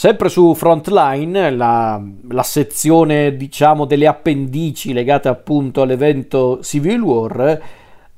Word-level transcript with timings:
Sempre 0.00 0.30
su 0.30 0.54
Frontline, 0.54 1.50
la, 1.50 2.02
la, 2.30 2.42
sezione 2.42 3.36
diciamo 3.36 3.84
delle 3.84 4.06
appendici 4.06 4.94
legate 4.94 5.28
appunto 5.28 5.82
all'evento 5.82 6.60
Civil 6.62 7.02
War, 7.02 7.62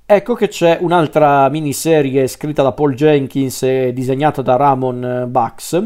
ecco 0.06 0.34
che 0.34 0.46
c'è 0.46 0.79
un'altra 0.80 1.48
miniserie 1.48 2.29
scritta 2.29 2.62
da 2.62 2.71
Paul 2.71 2.95
Jenkins 2.95 3.64
e 3.64 3.92
disegnata 3.92 4.42
da 4.42 4.54
Ramon 4.54 5.24
Bax 5.29 5.84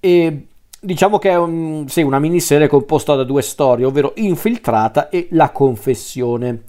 e 0.00 0.46
diciamo 0.78 1.16
che 1.16 1.30
è 1.30 1.36
un, 1.38 1.88
sì, 1.88 2.02
una 2.02 2.18
miniserie 2.18 2.68
composta 2.68 3.14
da 3.14 3.24
due 3.24 3.40
storie, 3.40 3.86
ovvero 3.86 4.12
Infiltrata 4.16 5.08
e 5.08 5.28
La 5.30 5.48
Confessione. 5.48 6.64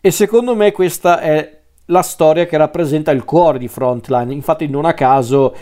E 0.00 0.10
secondo 0.10 0.56
me 0.56 0.72
questa 0.72 1.20
è 1.20 1.60
la 1.84 2.02
storia 2.02 2.46
che 2.46 2.56
rappresenta 2.56 3.12
il 3.12 3.22
cuore 3.22 3.58
di 3.58 3.68
Frontline, 3.68 4.32
infatti 4.32 4.66
non 4.66 4.86
a 4.86 4.94
caso 4.94 5.54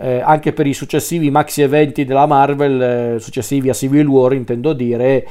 eh, 0.00 0.20
anche 0.20 0.52
per 0.52 0.66
i 0.66 0.72
successivi 0.72 1.30
maxi 1.30 1.62
eventi 1.62 2.04
della 2.04 2.26
Marvel, 2.26 2.80
eh, 3.16 3.20
successivi 3.20 3.68
a 3.68 3.74
Civil 3.74 4.06
War 4.06 4.32
intendo 4.32 4.72
dire, 4.72 5.26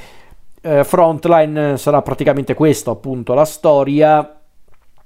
eh, 0.61 0.83
Frontline 0.83 1.77
sarà 1.77 2.01
praticamente 2.01 2.53
questo, 2.53 2.91
appunto, 2.91 3.33
la 3.33 3.45
storia 3.45 4.33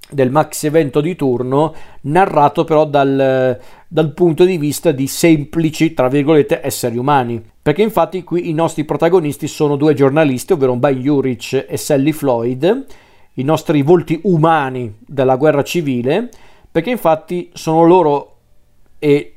del 0.10 0.32
maxi 0.32 0.66
evento 0.66 1.00
di 1.00 1.16
turno, 1.16 1.74
narrato 2.02 2.64
però 2.64 2.86
dal, 2.86 3.58
dal 3.88 4.14
punto 4.14 4.44
di 4.44 4.58
vista 4.58 4.92
di 4.92 5.08
semplici, 5.08 5.94
tra 5.94 6.08
virgolette, 6.08 6.60
esseri 6.64 6.98
umani. 6.98 7.42
Perché 7.62 7.84
infatti 7.84 8.24
qui 8.24 8.50
i 8.50 8.54
nostri 8.54 8.84
protagonisti 8.84 9.48
sono 9.48 9.76
due 9.76 9.94
giornalisti, 9.94 10.54
ovvero 10.54 10.76
Ben 10.76 11.00
Jurich 11.00 11.66
e 11.70 11.78
Sally 11.78 12.12
Floyd, 12.12 12.86
i 13.36 13.44
nostri 13.44 13.84
volti 13.84 14.20
umani 14.24 14.96
della 15.06 15.36
guerra 15.36 15.64
civile, 15.64 16.30
perché 16.70 16.90
infatti 16.90 17.50
sono 17.54 17.86
loro 17.86 18.36
e 19.00 19.36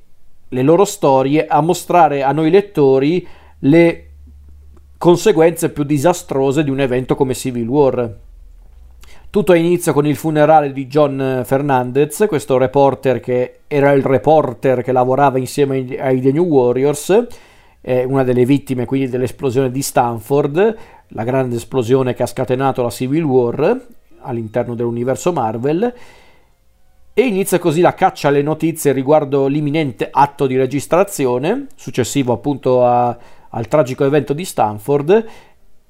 le 0.55 0.63
loro 0.63 0.85
storie 0.85 1.47
a 1.47 1.61
mostrare 1.61 2.23
a 2.23 2.33
noi 2.33 2.49
lettori 2.49 3.27
le 3.59 4.09
conseguenze 4.97 5.71
più 5.71 5.83
disastrose 5.85 6.65
di 6.65 6.71
un 6.71 6.81
evento 6.81 7.15
come 7.15 7.35
Civil 7.35 7.69
War. 7.69 8.17
Tutto 9.29 9.53
inizia 9.53 9.93
con 9.93 10.07
il 10.07 10.15
funerale 10.15 10.73
di 10.73 10.87
John 10.87 11.43
Fernandez, 11.45 12.25
questo 12.29 12.57
reporter 12.57 13.19
che 13.19 13.59
era 13.67 13.91
il 13.91 14.05
reporter 14.05 14.83
che 14.83 14.93
lavorava 14.93 15.39
insieme 15.39 15.85
ai 15.99 16.21
The 16.21 16.31
New 16.31 16.45
Warriors, 16.45 17.27
una 18.07 18.23
delle 18.23 18.47
vittime 18.47 18.85
quindi 18.87 19.09
dell'esplosione 19.09 19.73
di 19.73 19.83
Stanford, 19.83 20.77
la 21.09 21.25
grande 21.25 21.57
esplosione 21.57 22.15
che 22.15 22.23
ha 22.23 22.27
scatenato 22.27 22.83
la 22.83 22.91
Civil 22.91 23.25
War 23.25 23.87
all'interno 24.21 24.77
dell'universo 24.77 25.33
Marvel 25.33 25.93
e 27.17 27.23
inizia 27.23 27.61
così 27.61 27.81
la 27.81 27.95
caccia 27.95 28.27
alle 28.27 28.43
notizie 28.43 28.91
riguardo 28.91 29.47
l'imminente 29.47 30.09
atto 30.11 30.49
di 30.49 30.57
registrazione, 30.57 31.69
successivo 31.77 32.33
appunto 32.33 32.85
a, 32.85 33.17
al 33.51 33.69
tragico 33.69 34.05
evento 34.05 34.33
di 34.33 34.45
Stanford, 34.45 35.27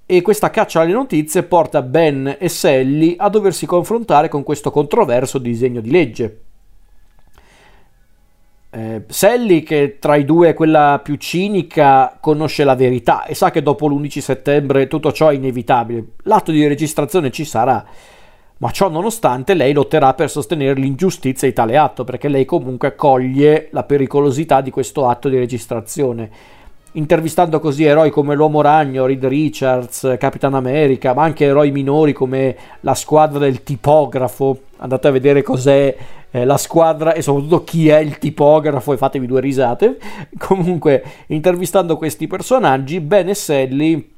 e 0.05 0.21
questa 0.21 0.51
caccia 0.51 0.83
alle 0.83 0.93
notizie 0.93 1.43
porta 1.45 1.81
Ben 1.81 2.37
e 2.39 2.51
Sally 2.51 3.15
a 3.17 3.31
doversi 3.31 3.65
confrontare 3.65 4.29
con 4.29 4.43
questo 4.43 4.71
controverso 4.71 5.39
disegno 5.39 5.81
di 5.81 5.91
legge. 5.91 6.41
Eh, 8.69 9.05
Sally, 9.07 9.63
che 9.63 9.97
tra 9.99 10.17
i 10.17 10.27
due 10.27 10.51
è 10.51 10.55
quella 10.55 11.01
più 11.03 11.15
cinica, 11.15 12.19
conosce 12.21 12.65
la 12.65 12.75
verità 12.75 13.25
e 13.25 13.35
sa 13.35 13.51
che 13.51 13.63
dopo 13.63 13.89
l'11 13.89 14.19
settembre 14.19 14.89
tutto 14.89 15.11
ciò 15.11 15.29
è 15.29 15.35
inevitabile. 15.35 16.05
L'atto 16.25 16.53
di 16.53 16.67
registrazione 16.67 17.31
ci 17.31 17.47
sarà 17.47 17.83
ma 18.59 18.71
ciò 18.71 18.89
nonostante 18.89 19.55
lei 19.55 19.73
lotterà 19.73 20.15
per 20.15 20.31
sostenere 20.31 20.79
l'ingiustizia 20.79 21.49
di 21.49 21.55
tale 21.55 21.77
atto, 21.77 22.05
perché 22.05 22.29
lei 22.29 22.45
comunque 22.45 22.95
coglie 22.95 23.69
la 23.73 23.83
pericolosità 23.83 24.61
di 24.61 24.71
questo 24.71 25.09
atto 25.09 25.29
di 25.29 25.39
registrazione. 25.39 26.31
Intervistando 26.93 27.59
così 27.59 27.83
eroi 27.83 28.11
come 28.11 28.37
l'Uomo 28.37 28.61
Ragno, 28.61 29.07
Reed 29.07 29.25
Richards, 29.25 30.15
Capitan 30.17 30.55
America, 30.55 31.13
ma 31.13 31.25
anche 31.25 31.45
eroi 31.45 31.73
minori 31.73 32.13
come 32.13 32.57
la 32.81 32.95
squadra 32.95 33.41
del 33.41 33.65
tipografo. 33.65 34.61
Andate 34.77 35.09
a 35.09 35.11
vedere 35.11 35.43
cos'è 35.43 35.97
eh, 36.31 36.45
la 36.45 36.57
squadra 36.57 37.13
e 37.13 37.23
soprattutto 37.23 37.65
chi 37.65 37.89
è 37.89 37.99
il 37.99 38.19
tipografo 38.19 38.93
e 38.93 38.97
fatevi 38.97 39.27
due 39.27 39.41
risate. 39.41 39.99
Comunque, 40.39 41.03
intervistando 41.27 41.97
questi 41.97 42.29
personaggi, 42.29 43.01
Ben 43.01 43.29
e 43.29 43.35
Sally 43.35 44.14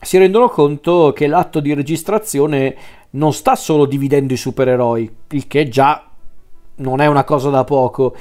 si 0.00 0.18
rendono 0.18 0.48
conto 0.48 1.12
che 1.14 1.26
l'atto 1.26 1.60
di 1.60 1.74
registrazione 1.74 2.76
non 3.10 3.32
sta 3.32 3.56
solo 3.56 3.84
dividendo 3.84 4.32
i 4.32 4.36
supereroi, 4.36 5.10
il 5.30 5.46
che 5.46 5.68
già 5.68 6.08
non 6.76 7.00
è 7.00 7.06
una 7.06 7.24
cosa 7.24 7.50
da 7.50 7.64
poco, 7.64 8.14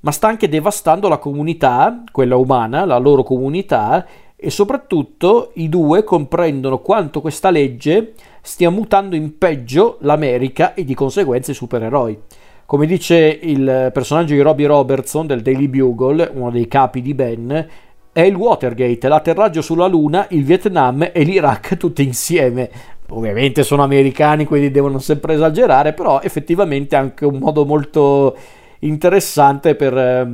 ma 0.00 0.10
sta 0.12 0.28
anche 0.28 0.48
devastando 0.48 1.08
la 1.08 1.18
comunità, 1.18 2.04
quella 2.12 2.36
umana, 2.36 2.84
la 2.84 2.98
loro 2.98 3.22
comunità, 3.22 4.06
e 4.36 4.50
soprattutto 4.50 5.52
i 5.54 5.68
due 5.68 6.04
comprendono 6.04 6.80
quanto 6.80 7.20
questa 7.20 7.50
legge 7.50 8.12
stia 8.42 8.68
mutando 8.68 9.16
in 9.16 9.38
peggio 9.38 9.96
l'America 10.00 10.74
e 10.74 10.84
di 10.84 10.94
conseguenza 10.94 11.50
i 11.50 11.54
supereroi. 11.54 12.18
Come 12.66 12.86
dice 12.86 13.16
il 13.42 13.90
personaggio 13.92 14.34
di 14.34 14.40
Robbie 14.40 14.66
Robertson 14.66 15.26
del 15.26 15.40
Daily 15.40 15.68
Bugle, 15.68 16.30
uno 16.34 16.50
dei 16.50 16.68
capi 16.68 17.00
di 17.00 17.14
Ben, 17.14 17.68
è 18.14 18.20
il 18.20 18.36
Watergate, 18.36 19.08
l'atterraggio 19.08 19.60
sulla 19.60 19.88
Luna, 19.88 20.26
il 20.30 20.44
Vietnam 20.44 21.10
e 21.12 21.22
l'Iraq 21.24 21.76
tutti 21.76 22.04
insieme 22.04 22.70
ovviamente 23.08 23.62
sono 23.62 23.82
americani, 23.82 24.46
quindi 24.46 24.70
devono 24.70 24.98
sempre 24.98 25.34
esagerare, 25.34 25.92
però 25.92 26.20
effettivamente 26.22 26.96
è 26.96 26.98
anche 26.98 27.24
un 27.24 27.38
modo 27.38 27.64
molto 27.64 28.36
interessante 28.80 29.74
per 29.74 29.96
eh, 29.96 30.32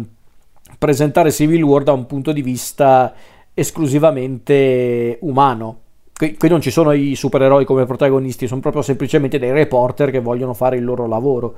presentare 0.79 1.33
Civil 1.33 1.63
War 1.63 1.83
da 1.83 1.93
un 1.93 2.07
punto 2.07 2.33
di 2.33 2.43
vista 2.43 3.13
esclusivamente 3.55 5.19
umano. 5.23 5.79
Qui, 6.15 6.37
qui 6.37 6.49
non 6.49 6.61
ci 6.61 6.71
sono 6.71 6.93
i 6.93 7.15
supereroi 7.15 7.65
come 7.65 7.87
protagonisti, 7.87 8.47
sono 8.47 8.61
proprio 8.61 8.83
semplicemente 8.83 9.39
dei 9.39 9.53
reporter 9.53 10.11
che 10.11 10.21
vogliono 10.21 10.55
fare 10.55 10.77
il 10.77 10.85
loro 10.85 11.07
lavoro. 11.07 11.55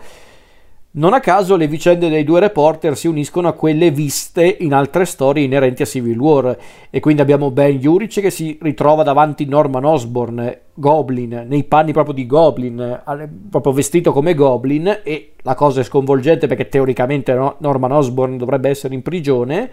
Non 0.94 1.14
a 1.14 1.20
caso 1.20 1.56
le 1.56 1.68
vicende 1.68 2.10
dei 2.10 2.22
due 2.22 2.38
reporter 2.38 2.98
si 2.98 3.06
uniscono 3.06 3.48
a 3.48 3.54
quelle 3.54 3.90
viste 3.90 4.58
in 4.60 4.74
altre 4.74 5.06
storie 5.06 5.42
inerenti 5.42 5.80
a 5.80 5.86
Civil 5.86 6.18
War 6.18 6.54
e 6.90 7.00
quindi 7.00 7.22
abbiamo 7.22 7.50
Ben 7.50 7.78
Jurich 7.78 8.20
che 8.20 8.28
si 8.28 8.58
ritrova 8.60 9.02
davanti 9.02 9.46
Norman 9.46 9.86
Osborn, 9.86 10.54
Goblin, 10.74 11.46
nei 11.48 11.64
panni 11.64 11.92
proprio 11.92 12.12
di 12.12 12.26
Goblin, 12.26 13.00
proprio 13.48 13.72
vestito 13.72 14.12
come 14.12 14.34
Goblin 14.34 15.00
e 15.02 15.32
la 15.40 15.54
cosa 15.54 15.80
è 15.80 15.84
sconvolgente 15.84 16.46
perché 16.46 16.68
teoricamente 16.68 17.32
Norman 17.56 17.92
Osborn 17.92 18.36
dovrebbe 18.36 18.68
essere 18.68 18.92
in 18.92 19.00
prigione. 19.00 19.70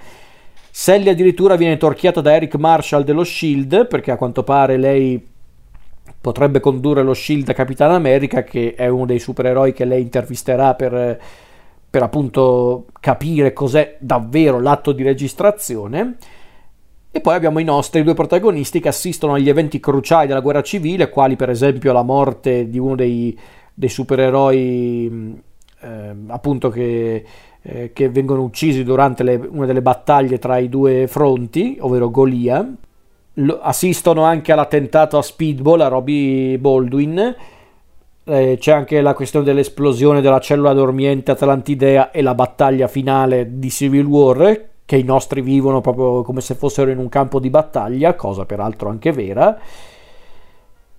Sally 0.71 1.09
addirittura 1.09 1.57
viene 1.57 1.75
torchiata 1.75 2.21
da 2.21 2.33
Eric 2.33 2.55
Marshall 2.55 3.03
dello 3.03 3.25
Shield 3.25 3.87
perché 3.87 4.11
a 4.11 4.15
quanto 4.15 4.43
pare 4.43 4.77
lei 4.77 5.21
potrebbe 6.21 6.59
condurre 6.59 7.03
lo 7.03 7.13
Shield 7.13 7.49
a 7.49 7.53
Capitan 7.53 7.91
America, 7.91 8.43
che 8.43 8.73
è 8.75 8.87
uno 8.87 9.05
dei 9.05 9.19
supereroi 9.19 9.73
che 9.73 9.85
lei 9.85 10.01
intervisterà 10.01 10.75
per, 10.75 11.19
per 11.89 12.03
appunto 12.03 12.87
capire 12.99 13.53
cos'è 13.53 13.97
davvero 13.99 14.59
l'atto 14.59 14.91
di 14.91 15.03
registrazione. 15.03 16.15
E 17.11 17.21
poi 17.21 17.33
abbiamo 17.33 17.59
i 17.59 17.63
nostri 17.63 18.03
due 18.03 18.13
protagonisti 18.13 18.79
che 18.79 18.89
assistono 18.89 19.33
agli 19.33 19.49
eventi 19.49 19.79
cruciali 19.79 20.27
della 20.27 20.41
guerra 20.41 20.61
civile, 20.61 21.09
quali 21.09 21.35
per 21.35 21.49
esempio 21.49 21.91
la 21.91 22.03
morte 22.03 22.69
di 22.69 22.77
uno 22.77 22.95
dei, 22.95 23.37
dei 23.73 23.89
supereroi 23.89 25.41
eh, 25.81 26.15
appunto 26.27 26.69
che, 26.69 27.25
eh, 27.61 27.91
che, 27.93 28.09
vengono 28.09 28.43
uccisi 28.43 28.83
durante 28.83 29.23
le, 29.23 29.35
una 29.35 29.65
delle 29.65 29.81
battaglie 29.81 30.37
tra 30.37 30.57
i 30.57 30.69
due 30.69 31.07
fronti, 31.07 31.77
ovvero 31.79 32.11
Golia 32.11 32.75
assistono 33.61 34.23
anche 34.23 34.51
all'attentato 34.51 35.17
a 35.17 35.21
Speedball, 35.21 35.81
a 35.81 35.87
Robbie 35.87 36.57
Baldwin. 36.57 37.35
Eh, 38.23 38.57
c'è 38.59 38.71
anche 38.71 39.01
la 39.01 39.13
questione 39.13 39.45
dell'esplosione 39.45 40.21
della 40.21 40.39
cellula 40.39 40.73
dormiente 40.73 41.31
Atlantidea 41.31 42.11
e 42.11 42.21
la 42.21 42.35
battaglia 42.35 42.87
finale 42.87 43.59
di 43.59 43.69
Civil 43.69 44.05
War, 44.05 44.65
che 44.85 44.95
i 44.95 45.03
nostri 45.03 45.41
vivono 45.41 45.81
proprio 45.81 46.21
come 46.21 46.41
se 46.41 46.55
fossero 46.55 46.91
in 46.91 46.97
un 46.97 47.09
campo 47.09 47.39
di 47.39 47.49
battaglia, 47.49 48.15
cosa 48.15 48.45
peraltro 48.45 48.89
anche 48.89 49.11
vera. 49.11 49.57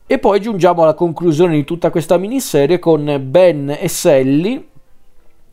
E 0.07 0.19
poi 0.19 0.41
giungiamo 0.41 0.83
alla 0.83 0.95
conclusione 0.95 1.55
di 1.55 1.65
tutta 1.65 1.91
questa 1.91 2.17
miniserie 2.17 2.81
con 2.81 3.21
Ben 3.23 3.77
e 3.79 3.89
Sally 3.89 4.69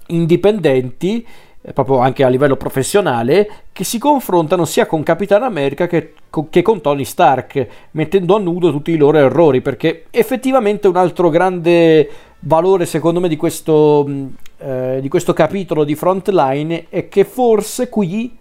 indipendenti 0.08 1.26
proprio 1.74 2.00
anche 2.00 2.24
a 2.24 2.30
livello 2.30 2.56
professionale, 2.56 3.50
che 3.72 3.84
si 3.84 3.98
confrontano 3.98 4.66
sia 4.66 4.86
con 4.86 5.04
Capitan 5.04 5.44
America 5.44 5.88
che, 5.88 6.14
che, 6.50 6.62
con 6.62 6.82
Tony 6.82 7.04
Stark, 7.04 7.68
mettendo 7.92 8.36
a 8.36 8.40
nudo 8.40 8.72
tutti 8.72 8.92
i 8.92 8.98
loro 8.98 9.18
errori, 9.18 9.62
perché 9.62 10.06
effettivamente 10.12 10.88
un 10.88 10.96
altro 10.96 11.30
grande 11.30 12.10
valore 12.42 12.86
secondo 12.86 13.20
me 13.20 13.28
di 13.28 13.36
questo, 13.36 14.08
eh, 14.58 15.00
di 15.02 15.10
questo 15.10 15.34
capitolo 15.34 15.84
di 15.84 15.96
Frontline 15.96 16.86
è 16.90 17.10
che 17.10 17.24
forse 17.24 17.90
qui 17.90 18.38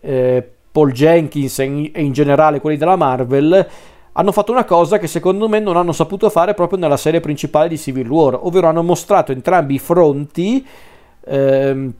eh, 0.00 0.48
Paul 0.70 0.92
Jenkins 0.92 1.58
e 1.58 1.64
in, 1.64 1.90
e 1.92 2.02
in 2.02 2.12
generale 2.12 2.60
quelli 2.60 2.76
della 2.78 2.96
Marvel 2.96 3.68
hanno 4.12 4.32
fatto 4.32 4.52
una 4.52 4.64
cosa 4.64 4.98
che 4.98 5.06
secondo 5.06 5.48
me 5.48 5.58
non 5.58 5.76
hanno 5.76 5.92
saputo 5.92 6.28
fare 6.28 6.54
proprio 6.54 6.78
nella 6.78 6.96
serie 6.96 7.20
principale 7.20 7.68
di 7.68 7.78
Civil 7.78 8.08
War, 8.08 8.38
ovvero 8.42 8.68
hanno 8.68 8.82
mostrato 8.82 9.32
entrambi 9.32 9.74
i 9.74 9.78
fronti 9.78 10.66
ehm, 11.24 11.94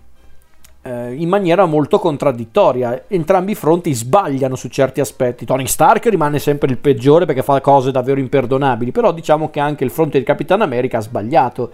eh, 0.82 1.14
in 1.14 1.29
maniera 1.29 1.64
molto 1.64 1.99
contraddittoria. 1.99 3.05
Entrambi 3.08 3.52
i 3.52 3.56
fronti 3.56 3.93
sbagliano 3.94 4.56
su 4.56 4.69
certi 4.69 5.00
aspetti. 5.00 5.44
Tony 5.44 5.67
Stark 5.67 6.06
rimane 6.06 6.38
sempre 6.38 6.70
il 6.70 6.79
peggiore 6.79 7.25
perché 7.25 7.43
fa 7.43 7.61
cose 7.61 7.90
davvero 7.90 8.20
imperdonabili, 8.20 8.90
però 8.90 9.12
diciamo 9.12 9.50
che 9.50 9.61
anche 9.61 9.84
il 9.84 9.90
fronte 9.90 10.19
di 10.19 10.25
Capitan 10.25 10.61
America 10.62 10.99
ha 10.99 11.02
sbagliato. 11.02 11.70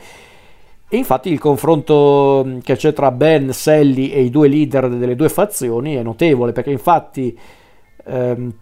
E 0.90 0.96
infatti 0.96 1.30
il 1.30 1.38
confronto 1.38 2.42
mm, 2.46 2.58
che 2.60 2.76
c'è 2.76 2.92
tra 2.92 3.10
Ben, 3.10 3.52
Sally 3.52 4.08
e 4.08 4.22
i 4.22 4.30
due 4.30 4.48
leader 4.48 4.88
delle 4.88 5.16
due 5.16 5.28
fazioni 5.28 5.94
è 5.94 6.02
notevole, 6.02 6.52
perché 6.52 6.70
infatti 6.70 7.38
ehm, 8.06 8.52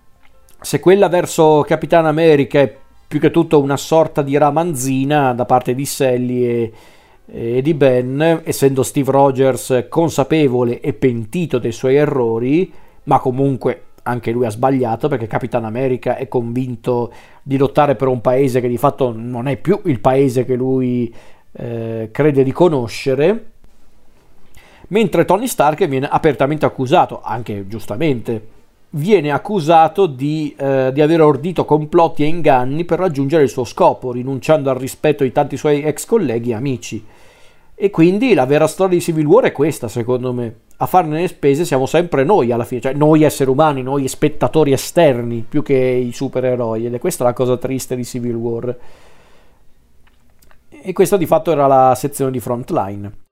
se 0.61 0.81
quella 0.81 1.09
verso 1.09 1.65
Capitan 1.67 2.07
America 2.07 2.61
è 2.61 2.77
più 3.07 3.21
che 3.21 3.31
tutto 3.31 3.61
una 3.61 3.77
sorta 3.77 4.23
di 4.23 4.37
ramanzina 4.37 5.33
da 5.35 5.45
parte 5.45 5.75
di 5.77 5.87
Sally 5.87 6.45
e, 6.45 6.73
e 7.27 7.61
di 7.61 7.75
Ben, 7.75 8.43
essendo 8.45 8.83
Steve 8.83 9.11
Rogers 9.11 9.87
consapevole 9.89 10.81
e 10.81 10.93
pentito 10.93 11.59
dei 11.59 11.73
suoi 11.73 11.97
errori, 11.97 12.73
ma 13.05 13.19
comunque 13.19 13.83
anche 14.05 14.31
lui 14.31 14.47
ha 14.47 14.51
sbagliato 14.51 15.09
perché 15.09 15.27
Capitan 15.27 15.65
America 15.65 16.17
è 16.17 16.29
convinto 16.29 17.13
di 17.43 17.57
lottare 17.57 17.97
per 17.97 18.09
un 18.09 18.21
paese 18.21 18.61
che 18.61 18.69
di 18.69 18.79
fatto 18.79 19.13
non 19.13 19.49
è 19.49 19.57
più 19.57 19.81
il 19.85 20.01
paese 20.01 20.45
che 20.45 20.55
lui 20.55 21.13
eh, 21.53 22.09
crede 22.13 22.45
di 22.45 22.53
conoscere, 22.53 23.51
mentre 24.89 25.25
Tony 25.25 25.49
Stark 25.49 25.85
viene 25.87 26.09
apertamente 26.09 26.65
accusato, 26.65 27.21
anche 27.23 27.67
giustamente, 27.67 28.55
viene 28.91 29.33
accusato 29.33 30.07
di, 30.07 30.55
eh, 30.57 30.91
di, 30.93 31.01
aver 31.01 31.21
ordito 31.21 31.65
complotti 31.65 32.23
e 32.23 32.27
inganni 32.27 32.85
per 32.85 32.99
raggiungere 32.99 33.43
il 33.43 33.49
suo 33.49 33.65
scopo, 33.65 34.13
rinunciando 34.13 34.71
al 34.71 34.77
rispetto 34.77 35.25
di 35.25 35.33
tanti 35.33 35.57
suoi 35.57 35.83
ex 35.83 36.07
colleghi 36.07 36.51
e 36.51 36.55
amici. 36.55 37.05
E 37.79 37.91
quindi 37.91 38.33
la 38.33 38.47
vera 38.47 38.67
storia 38.67 38.97
di 38.97 39.03
Civil 39.03 39.27
War 39.27 39.45
è 39.45 39.53
questa, 39.53 39.87
secondo 39.87 40.33
me. 40.33 40.61
A 40.79 40.87
farne 40.87 41.21
le 41.21 41.29
spese 41.29 41.67
siamo 41.67 41.85
sempre 41.85 42.25
noi 42.25 42.51
alla 42.51 42.65
fine, 42.65 42.81
cioè 42.81 42.95
noi 42.95 43.23
esseri 43.23 43.51
umani, 43.51 43.83
noi 43.83 44.09
spettatori 44.09 44.73
esterni, 44.73 45.45
più 45.47 45.63
che 45.63 45.75
i 45.75 46.11
supereroi. 46.11 46.87
Ed 46.87 46.95
è 46.95 46.99
questa 46.99 47.25
la 47.25 47.35
cosa 47.35 47.59
triste 47.59 47.95
di 47.95 48.05
Civil 48.05 48.35
War. 48.35 48.79
E 50.71 50.93
questa 50.95 51.19
di 51.19 51.27
fatto 51.27 51.51
era 51.53 51.67
la 51.67 51.95
sezione 51.95 52.31
di 52.31 52.41
Frontline. 52.41 53.26